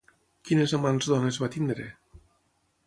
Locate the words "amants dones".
0.77-1.39